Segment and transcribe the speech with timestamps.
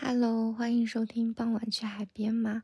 [0.00, 2.62] Hello，欢迎收听傍晚去海边吗？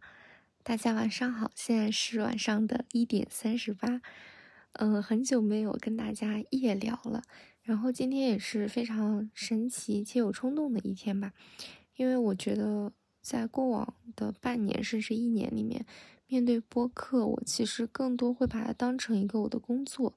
[0.62, 4.00] 大家晚上好，现在是晚上的一点三十八。
[4.74, 7.24] 嗯，很久没有跟大家夜聊了，
[7.62, 11.32] 然后今天也是非常神奇且有冲动的一天吧，
[11.96, 15.84] 因为我觉得在过往的半年甚至一年里面，
[16.28, 20.16] 面对播客，我其实更多会把它当成一个我的工作，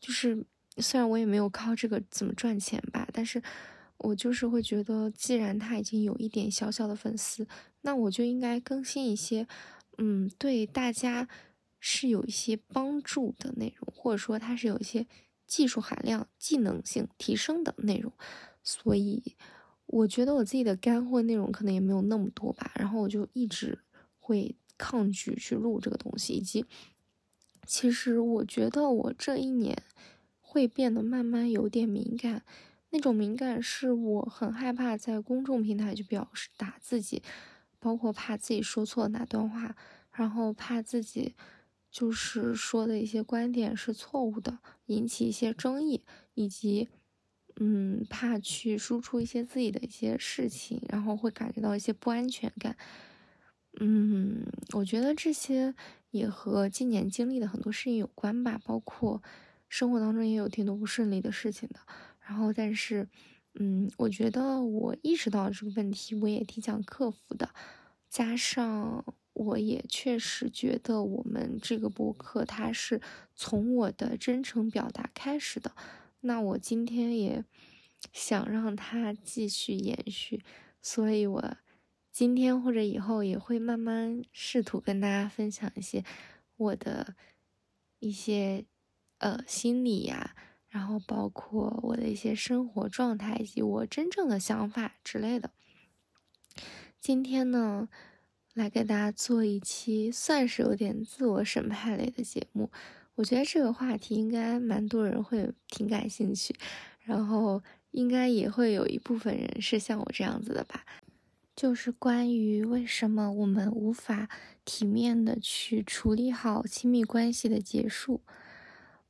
[0.00, 0.44] 就是
[0.78, 3.40] 虽然我也没有靠这个怎么赚钱吧，但是。
[4.02, 7.46] 我就是会觉得，既然他已经有一点小小的粉丝，
[7.82, 9.46] 那我就应该更新一些，
[9.98, 11.28] 嗯，对大家
[11.78, 15.06] 是有一些帮助的内容，或者说它是有一些
[15.46, 18.10] 技术含量、技能性提升的内容。
[18.62, 19.36] 所以，
[19.84, 22.72] 我觉得我自己的干货内容可能也没有那么多吧。
[22.76, 23.78] 然后我就一直
[24.18, 26.64] 会抗拒去录这个东西，以及，
[27.66, 29.82] 其实我觉得我这一年
[30.40, 32.42] 会变得慢慢有点敏感。
[32.90, 37.22] 那种敏感是我很害怕在公众平台去表示打自己，
[37.78, 39.76] 包括怕自己说错哪段话，
[40.12, 41.34] 然后怕自己
[41.90, 46.02] 就是说的一些观点是错误的，引起一些争议，
[46.34, 46.88] 以及
[47.60, 52.76] 嗯怕去输出一些自己的一些事情，然后会感觉到一些不安全感。
[53.80, 54.44] 嗯，
[54.74, 55.74] 我觉得这些
[56.10, 59.22] 也和今年经历的很多事情有关吧，包括
[59.68, 61.78] 生活当中也有挺多不顺利的事情的。
[62.30, 63.08] 然后，但是，
[63.58, 67.50] 嗯，我觉得我意识到这个问题，我也挺想克服的。
[68.08, 73.00] 加上，我也确实觉得我们这个播客，它是
[73.34, 75.74] 从我的真诚表达开始的。
[76.20, 77.44] 那我今天也
[78.12, 80.44] 想让它继续延续，
[80.80, 81.56] 所以我
[82.12, 86.04] 今天或者以后也会慢慢试图跟大家分享一些
[86.56, 87.16] 我的
[87.98, 88.64] 一些
[89.18, 90.36] 呃心理呀。
[90.70, 95.50] 然后包括我的一些生活状态以及我真正的想法之类的。
[97.00, 97.88] 今天呢，
[98.54, 102.70] 来给大家做一期算是有点自我审判类的节目。
[103.16, 106.54] 我觉得这个话题应该蛮多人会挺感兴趣，
[107.00, 110.86] 然后应该也会有一部分人是像我这样子的吧，
[111.56, 114.28] 就是关于为什么我们无法
[114.64, 118.22] 体面的去处理好亲密关系的结束。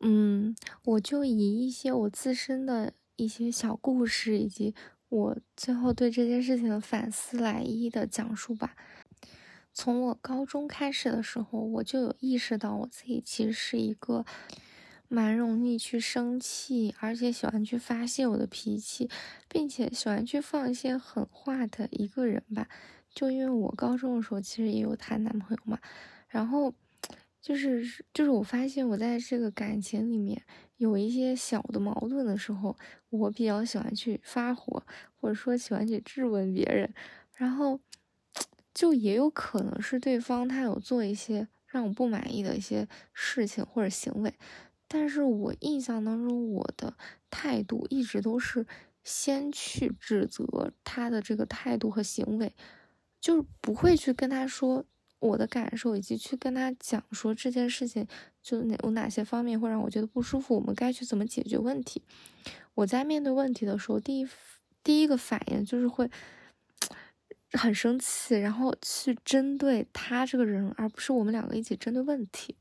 [0.03, 4.75] 嗯，我就以一些我自身的一些小故事，以及
[5.11, 8.75] 我最后对这件事情的反思来一一的讲述吧。
[9.75, 14.25] 从我高中开始的时候，我就有意识到我自己其实是一个
[15.06, 19.10] 蛮容易去生气，而且喜欢去发泄我的脾气，
[19.49, 22.66] 并且喜欢去放一些狠话的一个人吧。
[23.12, 25.78] 就因为我高中的时候其实也有谈男朋友嘛，
[26.28, 26.72] 然后。
[27.43, 30.43] 就是就是，我发现我在这个感情里面
[30.77, 32.77] 有一些小的矛盾的时候，
[33.09, 34.83] 我比较喜欢去发火，
[35.17, 36.93] 或者说喜欢去质问别人，
[37.34, 37.81] 然后
[38.75, 44.34] 就也有可能是对方他有做一些让我不满意的一些事情或者行为，
[44.87, 46.95] 但是我印象当中我的
[47.31, 48.67] 态度一直都是
[49.03, 52.55] 先去指责他的这个态度和行为，
[53.19, 54.84] 就是不会去跟他说。
[55.20, 58.06] 我的感受，以及去跟他讲说这件事情，
[58.42, 62.03] 就哪有哪些方面会让我觉得不舒服，我们该去怎么解决问题。
[62.75, 64.26] 我在面对问题的时候，第一
[64.82, 66.10] 第一个反应就是会
[67.53, 72.56] 很生气，然后去针对他这个人，而不是我们两个一起针对问题。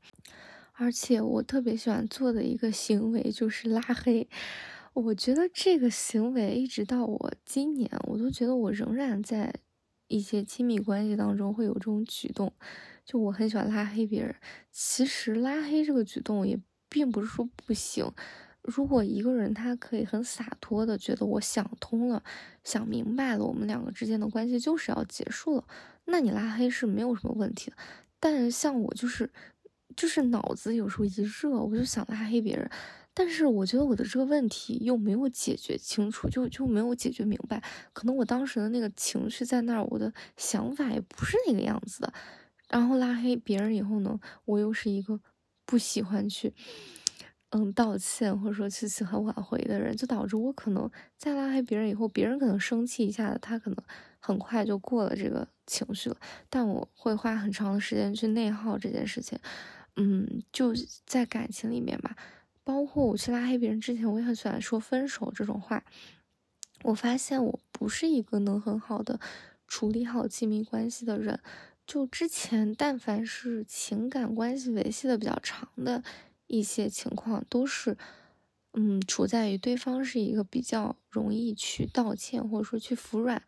[0.74, 4.28] 而且我特别喜欢做的一个行为就是拉黑。
[4.92, 9.54] 我觉得这个行为一直到我今年，我都觉得我仍然在。
[10.10, 12.52] 一些亲密关系当中会有这种举动，
[13.04, 14.34] 就我很喜欢拉黑别人。
[14.72, 18.04] 其实拉黑这个举动也并不是说不行。
[18.62, 22.22] 如果一个人他可以很洒脱的觉得我想通了、
[22.64, 25.64] 想明白了，我们两个之间的关系就是要结束了，
[26.06, 27.76] 那你拉黑是没有什么问题的。
[28.18, 29.30] 但像我就是，
[29.96, 32.70] 就是脑子有时候一热，我就想拉黑别人。
[33.20, 37.62] 但是我觉得我的这个问题又没有解决清楚，就就没有解决明白。
[37.92, 42.10] 可能我当时的那个情绪在那儿，我的想法也不是那个样子的。
[42.70, 45.20] 然后拉黑别人以后呢，我又是一个
[45.66, 46.54] 不喜欢去，
[47.50, 53.76] 嗯，道歉或者说去喜欢挽回的人，就导致我可能在拉黑别人以后，别人可能生气一下子，他可能
[54.18, 56.16] 很快就过了这个情绪了。
[56.48, 59.38] 但我会花很长的时间去内耗这件事情。
[59.96, 60.72] 嗯，就
[61.04, 62.16] 在感情里面吧。
[62.70, 65.82] 包括我去拉黑别人之前，我也很喜欢说分手这种话。
[66.84, 69.18] 我发现我不是一个能很好的
[69.66, 71.40] 处理好亲密关系的人。
[71.84, 76.04] 就之前，但凡是情感关系维系的比较长的
[76.46, 77.96] 一些情况，都是，
[78.74, 83.42] 嗯，处在于对方是一个比较容易去道歉，或者说去服软。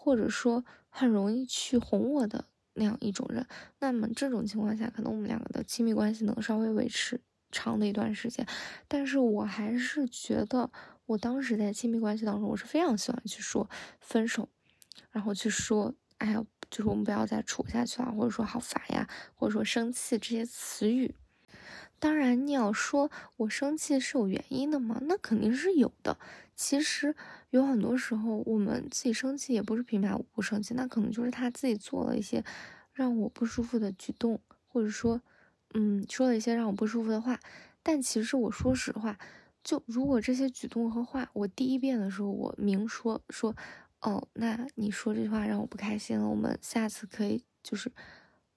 [0.00, 3.44] 或者说很容易去哄我的那样一种人。
[3.80, 8.46] 那么这种情况下，可能我们两个的亲密关系能稍微维持长的一段时间。
[8.86, 10.70] 但是我还是觉得，
[11.06, 13.68] 我当时在亲密关系当中，我是非常喜欢去说
[14.00, 14.48] 分手，
[15.10, 21.14] 然后去说，哎呀，就是我们不要再处下去了，或者说好烦呀，或者说生气这些词语。
[22.00, 25.00] 当然，你要说我生气是有原因的吗？
[25.02, 26.16] 那肯定是有的。
[26.54, 27.14] 其实
[27.50, 32.44] 有很多时候，我们自己生气也不是平白无故生气，那可能就是他自己做了一些
[32.92, 35.20] 让我不舒服的举动，或者说，
[35.74, 37.38] 嗯，说了一些让我不舒服的话。
[37.82, 39.18] 但其实我说实话，
[39.62, 43.54] 就如果这些举动和话，我第一遍的时候我明说说，
[44.00, 47.90] 哦，那你说这句话让我不开心了，我们下次可以就是。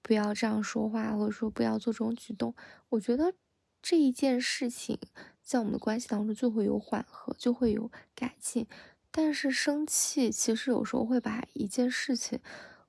[0.04, 2.52] 不要这样说话，或者说不要做这种举动。
[2.88, 3.32] 我觉得
[3.80, 4.98] 这一件事情
[5.44, 8.66] 在我们的关系当中就会有缓和，就会有改进。
[9.12, 12.40] 但是生气其实有时候会把一件事情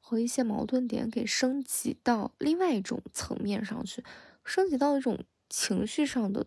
[0.05, 4.03] 和一些矛盾点给升级到另外一种层面上去，
[4.44, 6.45] 升级到一种情绪上的，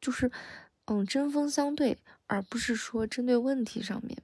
[0.00, 0.30] 就是
[0.86, 1.98] 嗯针锋相对，
[2.28, 4.16] 而不是说针对问题上面。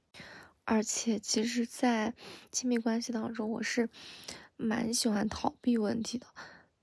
[0.63, 2.13] 而且其实，在
[2.51, 3.89] 亲密关系当中，我是。
[4.55, 6.27] 蛮喜欢逃避问题的，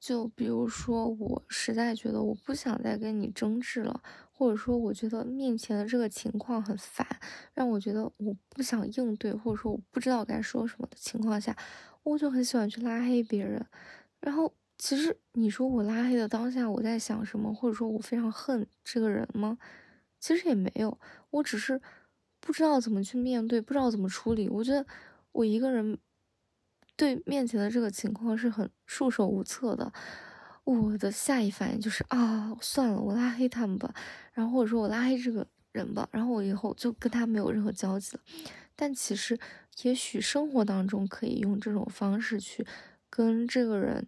[0.00, 4.02] 就比如说我实在觉得我不想再跟你争执了，
[4.40, 7.06] 或者说我觉得面前的这个情况很烦，
[7.52, 11.54] 让我觉得我不想应对，或者说我不知道该说什么的情况下，
[12.02, 13.62] 我就很喜欢去拉黑别人。
[14.20, 19.58] 然后其实你说我拉黑的当下我在想什么，或者说我非常恨这个人吗？
[20.18, 20.98] 其实也没有，
[21.28, 21.78] 我只是
[22.40, 24.48] 不知道怎么去面对，不知道怎么处理。
[24.48, 24.86] 我觉得
[25.32, 25.98] 我一个人。
[26.96, 29.90] 对面前的这个情况是很束手无策的，
[30.64, 33.92] 我的下一反应就是啊，算了，我拉黑他们吧，
[34.32, 38.22] 然后或者说我拉黑这个人吧，然后我以后就跟他没有任何交集了。
[38.76, 39.38] 但其实，
[39.82, 42.66] 也许生活当中可以用这种方式去
[43.10, 44.06] 跟这个人，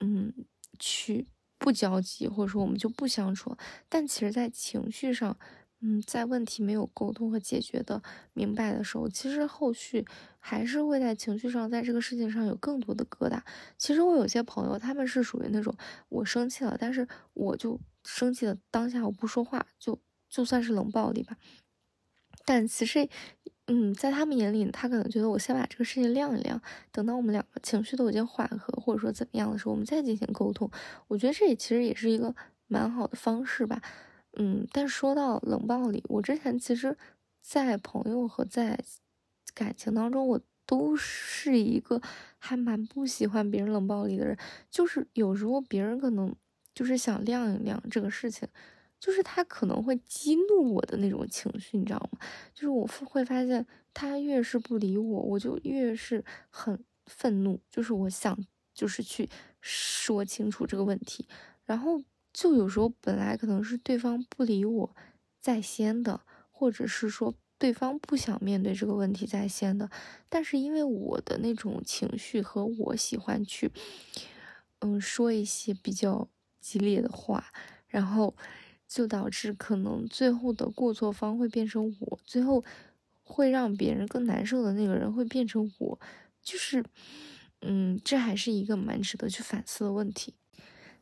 [0.00, 0.32] 嗯，
[0.78, 1.26] 去
[1.58, 3.56] 不交集，或者说我们就不相处。
[3.88, 5.36] 但其实，在情绪上，
[5.82, 8.02] 嗯，在问题没有沟通和解决的
[8.34, 10.04] 明白的时候，其实后续
[10.38, 13.40] 还是会在情绪上，在这个事情上有更多的疙瘩。
[13.78, 15.74] 其实我有些朋友，他们是属于那种
[16.10, 19.98] 我生气了，但是我就生气的当下我不说话，就
[20.28, 21.34] 就算是冷暴力吧。
[22.44, 23.08] 但其实，
[23.66, 26.60] 嗯，在他们眼里，他可能觉得我先把这个事情晾一晾，
[26.92, 30.70] 等到我们两个情绪都已经缓和，或者说怎么样的时候，我们再进行沟通。
[31.08, 32.34] 我觉得这也其实也是一个
[32.66, 33.80] 蛮好的方式吧。
[34.34, 36.96] 嗯，但说到冷暴力，我之前其实，
[37.40, 38.78] 在朋友和在
[39.54, 42.00] 感情当中，我都是一个
[42.38, 44.38] 还蛮不喜欢别人冷暴力的人。
[44.70, 46.34] 就是有时候别人可能
[46.74, 48.48] 就是想晾一晾这个事情，
[49.00, 52.20] 就是他可能会激怒我的那种情绪，你知道吗？
[52.54, 58.38] 就是我会发现他越是不理我，我就越是很愤怒，就是我想
[58.72, 59.28] 就是去
[59.60, 61.26] 说清楚这个问题，
[61.64, 62.00] 然后。
[62.32, 64.96] 就有时候本来可能是对方不理我
[65.40, 69.90] 在先的，或者是说对方不想面对这个问题在先的，
[70.28, 73.70] 但是因为我的那种情绪和我喜欢去，
[74.78, 76.28] 嗯，说一些比较
[76.60, 77.44] 激烈的话，
[77.88, 78.34] 然后
[78.88, 82.64] 就导致可能最后的过错方会变成我，最后
[83.22, 86.00] 会让别人更难受的那个人会变成我，
[86.42, 86.84] 就是，
[87.60, 90.34] 嗯，这还是一个蛮值得去反思的问题。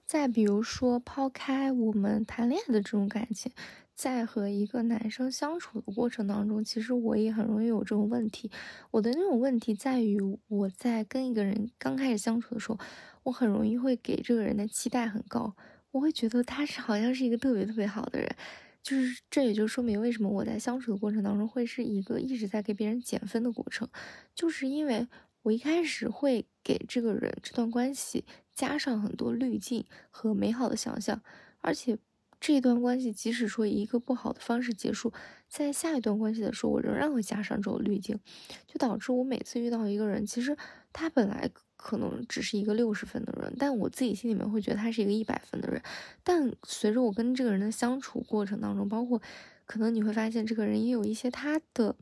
[0.08, 3.52] 再比如说，抛开我们谈恋爱的这种感情，
[3.94, 8.50] 在和一个男生相处的过程当中，其实我也很容易有这种问题。
[8.90, 12.78] 我的那种问题在于，我在跟一个人刚开始相处的时候，
[13.24, 15.54] 我很容易会给这个人的期待很高，
[15.90, 18.34] 我会觉得他是 好像是一个特别特别好的人，
[18.82, 23.86] 就是这也就说明为什么我在相处的过程当中会是一个一直在给别人减分的过程，
[24.34, 25.06] 就是因为
[25.42, 28.25] 我一开始会给这个人这段关系。
[28.54, 31.23] 加上很多滤镜和美好的想象，
[31.61, 31.97] 而且
[32.40, 35.12] 这一段关系即使说以一个不好的方式结束，
[35.49, 38.18] 在下一段关系的时候，我仍然会加上这种滤镜，
[38.66, 40.57] 就导致我每次遇到一个人，其实
[40.92, 45.80] 他本来可能只是一个六十分的人，但我自己心里面会觉得他是一个一百分的人。
[46.25, 49.23] 但随着我跟这个人的相处过程当中，包括
[49.66, 51.95] 可能你会发现这个人也有一些他的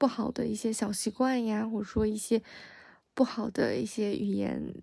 [0.00, 2.42] 不好的一些小习惯呀，或者说一些
[3.12, 4.74] 不好的一些语言。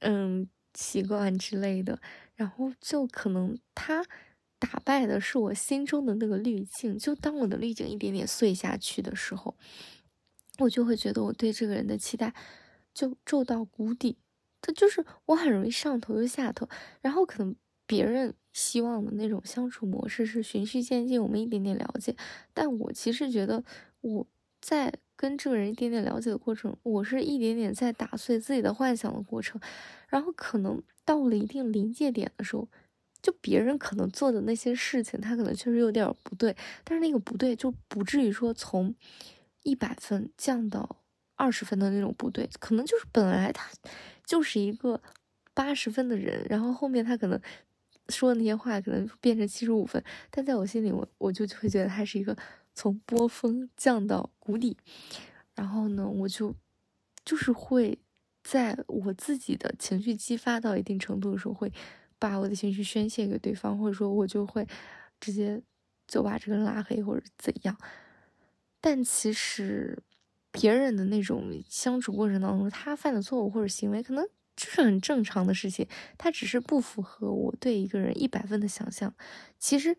[0.00, 1.98] 嗯，习惯之类的，
[2.34, 4.04] 然后就可能他
[4.58, 6.98] 打败的是我心中的那个滤镜。
[6.98, 9.56] 就当我的滤镜一点点碎下去的时候，
[10.58, 12.34] 我就会觉得我对这个人的期待
[12.92, 14.18] 就骤到谷底。
[14.62, 16.68] 他就是我很容易上头又下头。
[17.00, 22.14] 然后可能别人希望的那种相处模式是循序渐进，我们一点点了解。
[22.54, 23.64] 但我其实觉得
[24.00, 24.26] 我
[24.60, 24.92] 在。
[25.16, 29.60] 跟这个人一点点了解的过程，我是一点点在打碎自己的幻想的过程，
[30.08, 32.66] 然后可能到了一定临界点的时候，
[33.20, 38.94] 就别人可能做的那些事情，他可能确实有点不对，但是那个不对就不至于说从
[39.62, 40.96] 一百分降到
[41.36, 43.70] 二十分的那种不对，可能就是本来他
[44.24, 45.02] 就是一个
[45.52, 47.38] 八十分的人，然后后面他可能。
[48.08, 50.02] 说的那些话可能变成七十五分，
[50.32, 52.36] 但在我心里，我我就会觉得他是一个
[52.74, 54.76] 从波峰降到谷底，
[55.54, 56.54] 然后呢，我就
[57.24, 57.98] 就是会
[58.42, 61.72] 在我自己的情绪激发到一定程度的时候，会
[62.18, 64.66] 把我的情绪宣泄给对方，或者说，我就会
[65.20, 65.62] 直接
[66.06, 67.76] 就把这个人拉黑或者怎样。
[68.80, 70.02] 但其实
[70.50, 74.26] 别人的那种相处过程当中，他犯的错误或者行为，可能。
[74.56, 79.14] 就是很正常的事情，他只是不符合我对一个人一百分的想象。
[79.58, 79.96] 其实，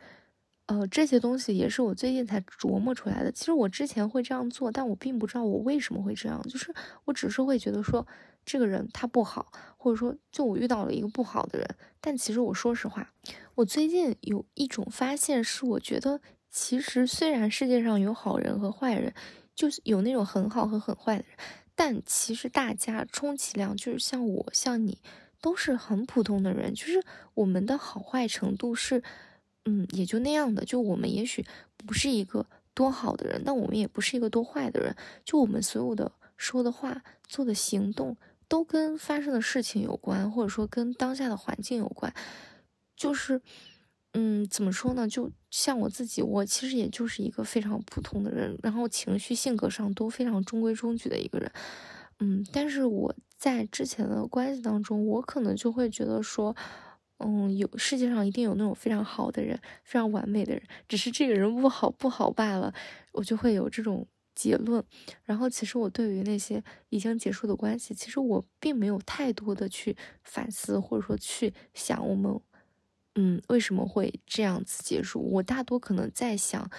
[0.71, 3.29] 呃，这些东西也是我最近才琢磨出来的。
[3.29, 6.41] 其实我之前会这样做，但我并不知道我为什么会这样。
[6.43, 6.73] 就是
[7.03, 8.07] 我只是会觉得说，
[8.45, 11.67] 这个人他不好，或者说就我遇到了一个不好的人。
[11.99, 13.11] 但其实我说实话，
[13.55, 19.13] 我最近有一种发现是，我觉得其实虽然世界上有好人和坏人，
[19.53, 21.37] 就是有那种很好和很坏的人。
[21.75, 24.99] 但其实大家充其量就是像我像你，
[25.41, 29.03] 都是很普通的人，就是我们的好坏程度是，
[29.65, 30.65] 嗯，也就那样的。
[30.65, 31.45] 就我们也许
[31.77, 34.95] 不是一个多好的人，但我们也不是一个多坏的人。
[35.23, 42.13] 就我们所有的说的话、做的行动，都跟发生的事情有关，或者说跟当下的环境有关，
[42.95, 43.41] 就是。
[44.13, 45.07] 嗯，怎么说呢？
[45.07, 51.49] 就像我自己，我其实也就是一个非常普通的人，然后情绪、性格上都非常中规中矩的一个人。
[52.19, 56.53] 嗯，但是我在之前的关系当中，我可能就会觉得说，
[57.23, 62.73] 嗯，有世界上一定有那种非常好的人，非常完美的人，只是这个人不好不好罢了，
[63.11, 64.83] 我就会有这种结论。
[65.23, 72.39] 然后，其实我对于那些已经结束的关系，其实我并没有太多的去反思，或者说去想我们。
[73.15, 75.19] 嗯，为什么会这样子结束？
[75.19, 76.71] 我大多可能在想，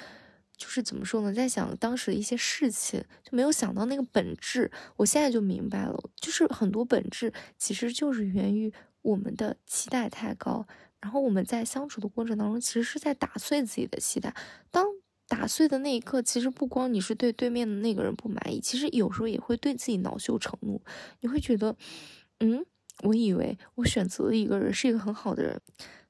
[0.56, 4.70] 就是怎么说呢，在想当时的一些事情，就没有想到那个本质。
[4.96, 8.72] 我现在就明白了，就是很多本质其实就是源于
[9.02, 10.66] 我们的期待太高，
[11.00, 14.35] 然后我们在相处的过程当中，其实是在打碎自己的期待。
[14.71, 14.87] 当
[15.28, 20.82] 打碎的那一刻，其实不光你是对对面的那个人不满意，其实有时候也会对自己恼羞成怒。
[21.21, 21.76] 你会觉得，
[22.40, 22.64] 嗯，
[23.02, 25.61] 我以为我选择了一个人是一个很好的人。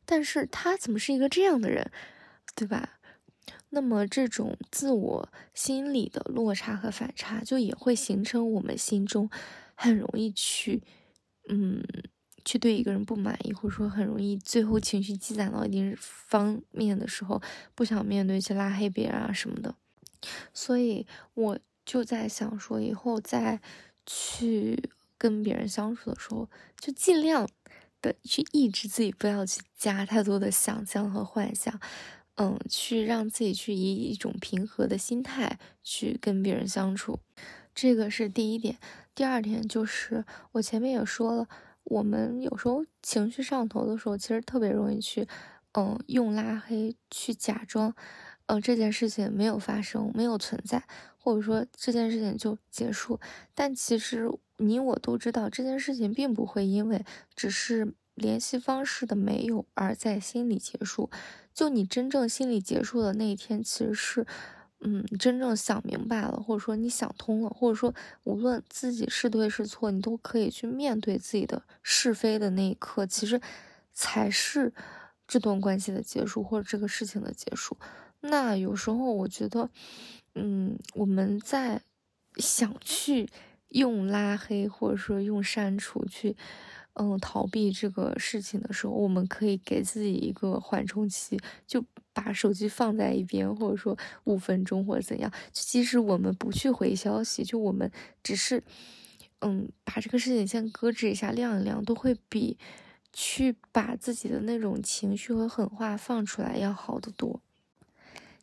[0.04, 1.90] 但是他怎么是一个这样的人，
[2.56, 2.98] 对吧？
[3.70, 9.30] 那么这种自我心理的落差和反差，就也会形成我们心中
[9.74, 10.82] 很容易去，
[11.48, 11.82] 嗯，
[12.44, 17.40] 去对一个人不满意，或者说很容易最后情绪积攒到一定方面的时候，
[17.74, 19.74] 不想面对去拉黑别人啊什么的。
[20.52, 23.60] 所以我就在想说，以后再
[24.06, 27.48] 去跟别人相处的时候，就尽量。
[28.02, 31.80] 的去抑制自己，不要去加太多的想象和幻想，
[32.34, 37.20] 嗯，去让自己去以一种平和的心态去跟别人相处，
[37.72, 38.76] 这个是第一点。
[39.14, 41.46] 第二点就是我前面也说了，
[41.84, 45.26] 我们有时候情绪上头的时候，其实特别容易去，
[45.72, 47.94] 嗯，用拉黑去假装，
[48.46, 50.82] 嗯，这件事情没有发生，没有存在，
[51.18, 53.18] 或者说这件事情就结束，
[53.54, 54.30] 但其实。
[54.58, 61.10] 你我都知道这件事情并不会因为只是联系方式的没有而在心里结束。
[61.52, 64.24] 就你真正心里结束的那一天，其实是，
[64.84, 73.40] 嗯，真正想明白了，或者说你想通了，或者说无论自己是对是错，你都可以去面对自己的是非的那一刻，其实
[73.92, 74.72] 才是
[75.26, 77.76] 这段关系的结束，或者这个事情的结束。
[78.20, 79.70] 那有时候我觉得，
[80.34, 81.82] 嗯，我们在
[82.36, 83.28] 想去。
[83.72, 86.36] 用拉黑或者说用删除去，
[86.94, 91.82] 嗯，逃避这个事情的时候，我们可以给自己一个缓冲期，就
[92.12, 95.32] 把手机放在一边，或者说五分钟或者怎样。
[95.52, 97.90] 即使我们不去回消息，就我们
[98.22, 98.62] 只是，
[99.40, 102.58] 嗯，把这个事情先搁置一下，晾一晾，都会比
[103.10, 107.40] 去把自己的那种情绪和狠话放出来要好得多。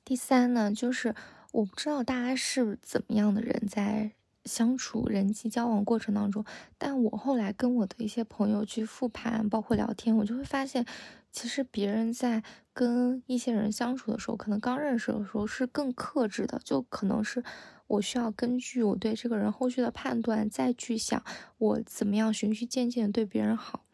[0.03, 1.13] 第三呢，就是
[1.51, 4.13] 我不知道大家是怎么样的人在。
[4.49, 6.43] 相处、人际交往过程当中，
[6.79, 10.83] 但我后来跟我的一些朋友去复盘，包括聊天，我就会发现，
[11.31, 17.43] 其实别人在跟一些人相处的时候，可能刚认识的时候是更克制的，就可能是
[17.85, 21.23] 我需要根据我对这个人后续的判断，再去想
[21.59, 23.85] 我怎么样循序渐进对别人好，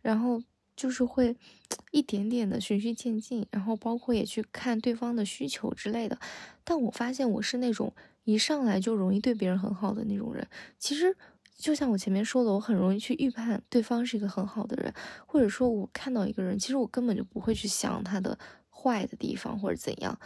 [0.00, 0.40] 然后
[0.76, 1.36] 就是会
[1.90, 6.18] 一点点的循序渐进，然后包括也去看对方的需求之类的。
[6.62, 7.92] 但我发现我是那种。
[8.26, 10.46] 一上来就容易对别人很好的那种人。
[10.78, 11.16] 其实
[11.56, 14.92] 就像我前面说的，我很容易去预判对方是一个很好的人，
[15.26, 20.18] 或者说我看到一个人，其实我根本就不会去想他的坏的地方或者怎样。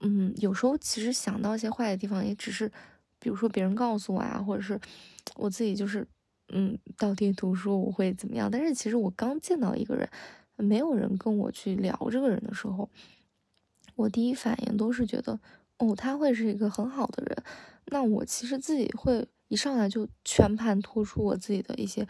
[0.00, 2.70] 嗯，有时候其实想到一些坏的地方，也只是
[3.18, 4.80] 比如说别人告诉我啊，或者是
[5.36, 6.06] 我自己就是
[6.48, 8.48] 嗯倒贴图说我会怎么样。
[8.50, 10.08] 但是其实我刚见到一个人，
[10.56, 12.88] 没有人跟我去聊这个人的时候。
[13.94, 15.38] 我第一反应都是觉得，
[15.82, 17.42] 哦，他会是一个很好的人。
[17.86, 22.06] 那我其实自己会一上来就全盘托出我自己的一些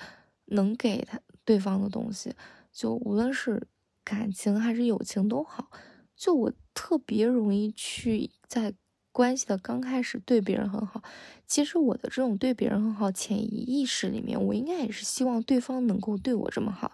[0.47, 2.35] 能给他对方的东西，
[2.71, 3.67] 就无论是
[4.05, 5.71] 感情还是友情都好。
[6.14, 8.75] 就我特别容易去在
[9.11, 11.02] 关系的刚开始对别人很好。
[11.47, 16.93] 其实我的这种对别人很好，潜意识里面，我应该也是希望对方能够对我这么好。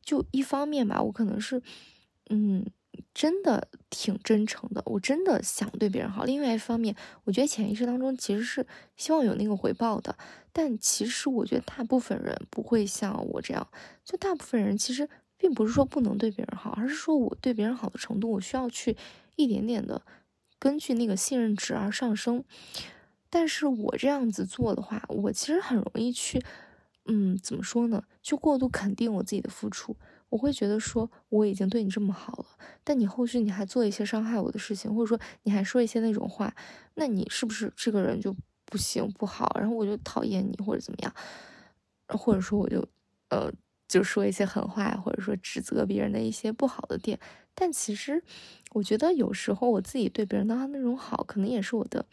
[0.00, 1.62] 就一方面吧，我可能是，
[2.30, 2.64] 嗯。
[3.14, 6.24] 真的挺真诚的，我真的想对别人好。
[6.24, 10.16] 另外一方面，我觉得潜意识当中其实是希望有那个回报的。
[10.52, 13.68] 但其实我觉得大部分人不会像我这样，
[14.04, 18.96] 就大部分人其实并不是说不能对别人好，而是说我对别人好的程度，我需要去
[19.36, 20.00] 一点点的
[20.58, 22.42] 根据那个信任值而上升。
[23.28, 26.42] 但是我这样子做的话，我其实很容易去，
[27.04, 28.04] 嗯，怎么说呢？
[28.22, 29.94] 去过度肯定我自己的付出。
[30.28, 32.46] 我会觉得说我已经对你这么好了，
[32.82, 36.54] 但你后续你还做一些伤害我的事情，或者说你还说一些那种话，
[36.94, 39.56] 那你是不是这个人就不行不好？
[39.58, 41.14] 然后我就讨厌你或者怎么样，
[42.08, 42.86] 或者说我就
[43.28, 43.50] 呃
[43.88, 47.18] 就说一些狠话，或者说指责别人的一些不好的点。
[47.54, 48.22] 但其实
[48.72, 52.04] 我觉得有时候我自己对别人的那种好，可能也是我的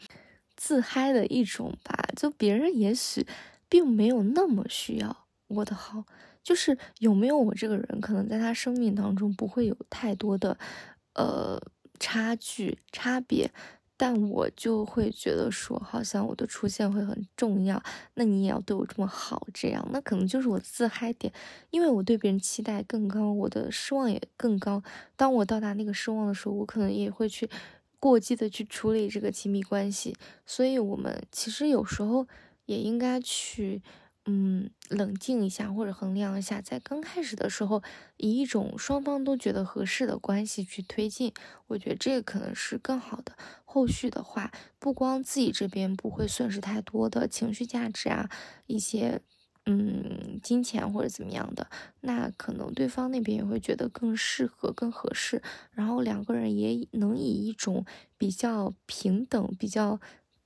[0.56, 2.08] 自嗨的一种吧。
[2.16, 3.26] 就别人也许
[3.68, 6.04] 并没有那么需要我的好。
[6.44, 10.56] 就是有没有我这个人，可能在他生命当中不会有太多的，
[11.14, 11.58] 呃，
[11.98, 13.50] 差距差别，
[13.96, 17.82] 但我就会觉得说，好像我的出现会很重要。
[18.14, 21.32] 那你也要对我这么好，这样，那可能就是我自嗨点，
[21.70, 24.82] 因为我对别人期待更高，我的失望也更高。
[25.16, 27.48] 当我到达那个失望的时候，我可能也会去
[27.98, 30.14] 过激的去处理这个亲密关系。
[30.44, 32.28] 所以，我们其实有时候
[32.66, 33.80] 也应该去。
[34.26, 37.82] 嗯，冷静一下或者衡量一下，在刚开始的时候，
[38.16, 41.32] 以一种双方都觉得合适的关系去推进，
[41.66, 43.36] 我觉得这个可能是更好的。
[43.64, 48.30] 后续的话，不光自己这边不会损失太多的情绪价值啊，
[48.66, 49.20] 一些
[49.66, 51.68] 嗯金钱或者怎么样的，
[52.00, 57.84] 那可能对方那边也会觉得更适合、更合适，然后两个人也能以一种
[58.16, 60.00] 比较平等、比较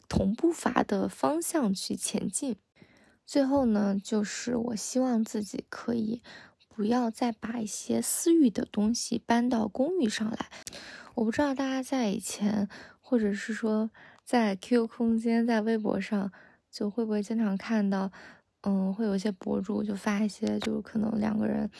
[0.08, 2.56] 同步伐的方向去前进。
[3.28, 6.22] 最后呢，就是我希望自己可以
[6.66, 10.46] 不要再把一些私域的东西搬到公域上来。
[11.14, 12.66] 我不知道大家在以前，
[13.02, 13.90] 或者是说
[14.24, 16.32] 在 QQ 空间、在微博上，
[16.70, 18.10] 就会不会经常看到，
[18.62, 21.70] 嗯，会有一些博主就发一些，就可能两个人，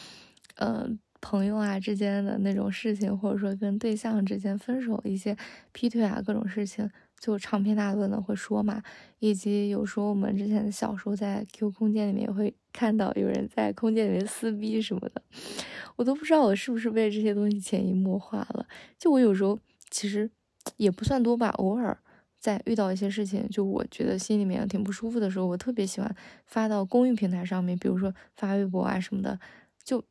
[0.57, 5.35] 嗯，朋友啊之间的那种事情，或者说跟对象之间分手一些
[5.73, 6.91] 劈腿啊各种事情。
[7.19, 8.83] 就长篇大论的会说嘛，
[9.19, 15.21] 以及有时候我们之前小时候在 Q 空间里面会看到有人在空间里面撕逼什么的，
[15.97, 18.67] 我都不知道我是不是被这些东西潜移默化了。
[18.99, 19.59] 就我有时候
[19.91, 20.31] 其实
[20.77, 21.99] 也不算多吧，偶尔
[22.39, 26.15] 在遇到一些事情，就我觉得心里面挺不舒服的时候，我特别喜欢
[26.47, 29.39] 发到公益平台上面，比如说发微博啊什么的，
[29.83, 30.05] 就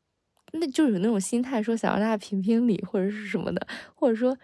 [0.52, 3.66] 那就有那种心态，说想让大家评评理或者是什么的，
[3.96, 4.38] 或者说。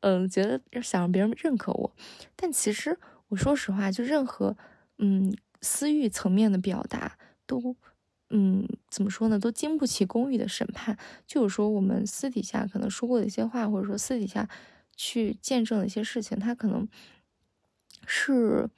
[0.00, 1.92] 嗯，觉得想让别人认可我，
[2.36, 4.56] 但其实我说实话，就任何
[4.98, 7.74] 嗯私欲层面的表达都
[8.30, 10.96] 嗯怎么说呢，都经不起公域的审判。
[11.26, 14.48] 就有时候我们私底下可能说过的一些话，或者说私底下
[14.94, 16.86] 去见证的一些事情，它可能
[18.06, 18.68] 是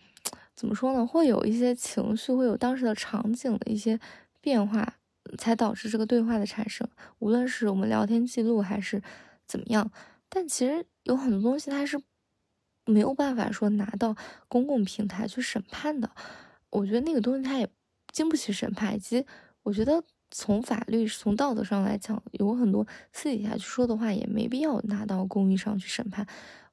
[0.55, 1.07] 怎么说呢？
[1.07, 4.01] 会有一些情绪，会有当时的场景的一些
[4.41, 4.95] 变化，
[5.37, 6.89] 才导致这个对话的产生。
[7.19, 9.03] 无论是我们聊天记录还是
[9.47, 9.91] 怎么样。
[10.31, 12.01] 但其实有很多东西它是
[12.85, 14.14] 没有办法说拿到
[14.47, 16.11] 公共平台去审判的，
[16.71, 17.68] 我觉得那个东西它也
[18.12, 19.25] 经不起审判，以及
[19.62, 26.27] 我觉得从法律、从道德上来讲，有很多私底下去说的话也没必要拿到公益上去审判。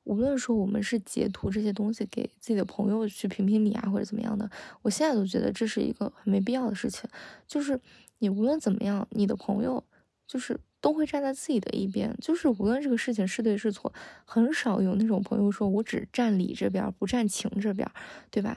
[0.03, 4.49] 无论说我们是截图这些东西给自己的朋友去评评理啊，或者怎么样的，
[4.81, 7.09] 我现在都觉得这是一个很没必要的事情。
[7.47, 7.79] 就是
[8.19, 9.81] 你无论怎么样，你的朋友
[10.27, 10.59] 就是。
[10.85, 13.91] 都会站在自己的一边，就是无论这个事情是对是错，
[14.23, 17.89] 很少有那种朋友说我只站理这边，不站情这边，
[18.29, 18.55] 对吧？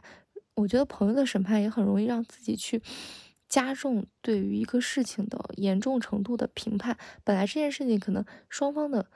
[0.54, 2.82] 我觉得朋友的审判也很容易让自己去
[3.48, 6.98] 加重对于一个事情的严重程度的评判。
[7.24, 9.06] 本来这件事情可能双方的，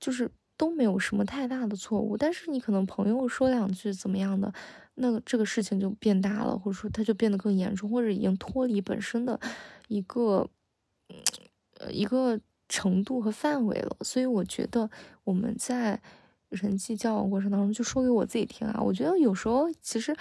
[0.00, 4.52] 就是都没有什么太大的错误，但是你可能朋友说两句怎么样的，
[4.96, 9.38] 那这个事情就变大了，或者说它就变得更严重，或者已经脱离本身的
[9.86, 10.50] 一个
[11.78, 13.96] 呃一个程度和范围了。
[14.00, 14.90] 所以我觉得
[15.24, 16.00] 我们在
[16.48, 20.16] 人际交往过程当中，就说给我自己听啊，我觉得有时候其实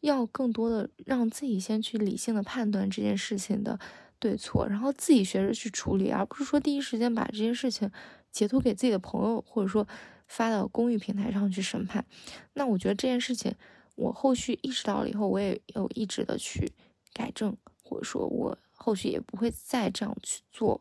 [0.00, 3.78] 要更多的让自己先去理性的判断这件事情的
[4.18, 7.90] 对错，然后自己学着去处理，而不是说第一时间把这件事情。
[8.32, 9.84] 截图给自己的朋友，或者说
[10.28, 12.06] 发到公域平台上去审判，
[12.52, 13.52] 那我觉得这件事情，
[13.96, 16.72] 我后续意识到了以后，我也有一直的去
[17.12, 20.80] 改正，或者说我后续也不会再这样去做，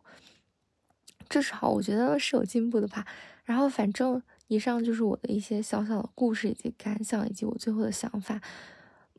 [1.27, 3.05] 至少我觉得是有进步的吧。
[3.43, 8.39] 然后反正以上就是我的一些小小的故事以及感想，以及我最后的想法。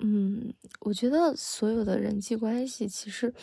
[0.02, 3.34] 嗯，我觉得所有的人际关系其实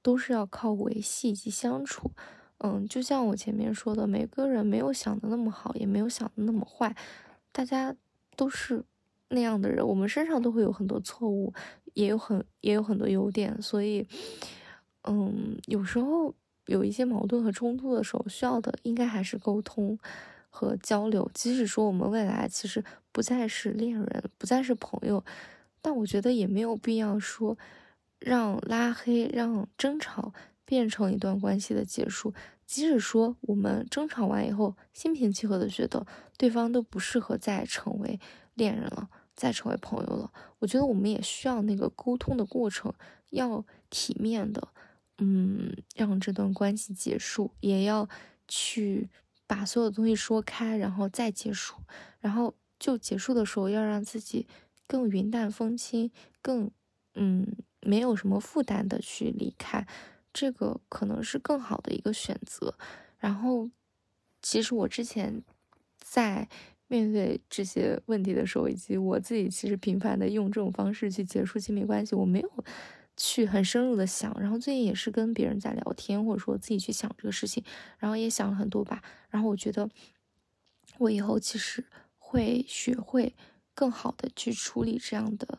[0.00, 2.10] 都是要靠维系以及相处。
[2.58, 6.96] 嗯，就像我前面说的，每个人没有想的那么好，也没有想的那么坏，
[7.52, 7.94] 大家
[8.34, 8.82] 都是
[9.28, 9.86] 那样的人。
[9.86, 11.52] 我们身上都会有很多错误，
[11.92, 14.06] 也有很也有很多优点，所以，
[15.04, 16.34] 嗯，有时候
[16.66, 19.98] 有一些矛盾和冲突的时候，需要的应该还是沟通
[20.50, 21.30] 和交流。
[21.34, 25.24] 即使说我们未来其实不再是恋人，不再是朋友，
[25.80, 27.56] 但我觉得也没有必要说
[28.18, 30.32] 让拉黑、让争吵。
[30.68, 32.34] 变成一段关系的结束，
[32.66, 36.04] 即使说我们争吵完以后心平气和的觉得
[36.36, 38.18] 对方都不适合再成为
[38.54, 42.92] 恋人了，再成为朋友了，我觉得我们也需要那个沟通的过程，
[43.30, 44.66] 要体面的，
[45.18, 48.08] 嗯，让这段关系结束，也要
[48.46, 49.08] 去
[49.46, 51.76] 把所有东西说开，然后再结束，
[52.20, 54.46] 然后就结束的时候要让自己
[54.86, 56.10] 更云淡风轻，
[56.42, 56.70] 更
[57.14, 57.46] 嗯
[57.80, 59.86] 没有什么负担的去离开。
[60.32, 62.76] 这个可能是更好的一个选择。
[63.18, 63.70] 然后，
[64.42, 65.42] 其实我之前
[65.96, 66.46] 在
[66.88, 72.64] 面对这些问题的时候，以及我自己其实频繁的用这种方式去结束亲密关系，我没有
[73.16, 74.34] 去很深入的想。
[74.40, 77.64] 然后最近也是跟别人在聊天，或者说自己去想这个事情，
[77.98, 79.02] 然后也想了很多吧。
[79.30, 79.88] 然后我觉得
[80.98, 81.84] 我以后其实
[82.18, 83.34] 会学会
[83.74, 85.58] 更好的去处理这样的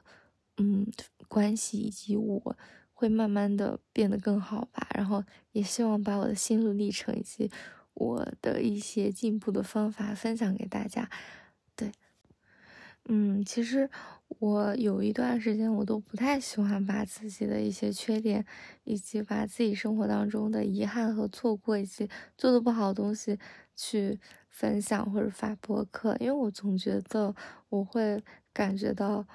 [0.57, 0.87] 嗯
[1.27, 2.57] 关系，以及我。
[2.99, 7.51] 会慢慢的变得更好吧，然后也希望把我的心路历程以及
[7.93, 11.07] 我的一些进步的方法分享给大家。
[13.09, 13.89] 嗯，其实
[14.39, 18.45] 我有一段时间我都不太喜欢把自己的一些缺点，
[18.83, 23.39] 以及把自己生活当中的遗憾和错过以及做的不好的东西
[23.75, 27.35] 去分享或者发博客，因为我总觉得
[27.69, 29.25] 我会感觉到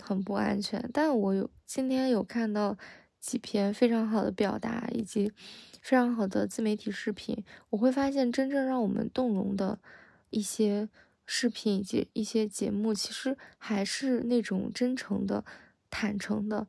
[0.00, 0.88] 很不安全。
[0.92, 2.76] 但我有今天有看到。
[3.24, 5.32] 几篇非常好的表达以及
[5.80, 9.78] 非常好的自媒体视频，我会发现真正让我们动容的
[10.28, 10.90] 一些
[11.26, 15.44] 视频以及一些节目，其实还是那种真诚的、
[15.90, 16.66] 坦诚的，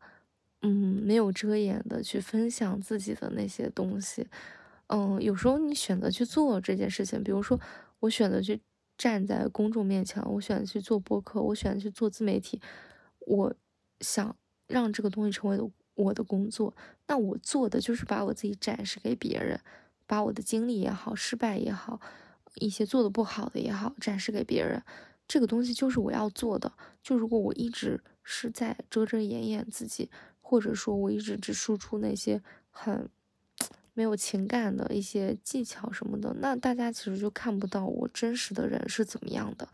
[0.61, 4.27] 嗯，没有遮掩的去分享自己的那些东西。
[4.87, 7.59] 嗯，有时候你选择去做这件事情，比如说
[7.99, 8.59] 我选择去
[8.97, 12.61] 站在公众面前，我选择去做播客，我选择去做自媒体，
[13.19, 13.53] 我
[13.99, 14.35] 想
[14.67, 15.71] 让这个东西成为。
[15.97, 16.75] 我的工作，
[17.07, 19.57] 那我做的就是把我自己展示给别人，
[20.05, 22.01] 把我的经历也好，失败也好，
[22.55, 24.81] 一些做的不好的也好，展示给别人。
[25.27, 26.71] 这个东西就是我要做的。
[27.01, 30.09] 就如果我一直是在遮遮掩掩自己，
[30.41, 33.09] 或者说我一直只输出那些很
[33.93, 39.67] 没有情感的一些技巧什么的，那大家其实就看不到我真实的人是怎么样的。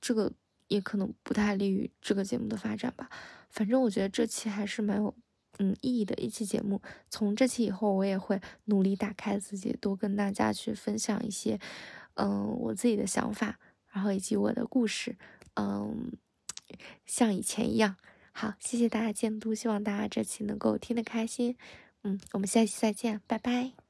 [0.00, 0.32] 这个
[0.68, 3.10] 也可能不太利于这个节目的发展吧。
[3.50, 5.14] 反正我觉得这期还是蛮有。
[5.60, 6.80] 嗯，意义的一期节目。
[7.10, 11.58] 从这期以后，我也会努力打开自己，多跟大家去分享一些，
[12.18, 13.58] 嗯，我自己的想法，
[13.90, 15.16] 然后以及我的故事，
[15.54, 16.12] 嗯，
[17.06, 17.96] 像以前一样。
[18.32, 21.56] 好，谢谢大家监督，希望大家这期能够听得开心。
[22.02, 23.87] 嗯，我们下期再见，拜拜。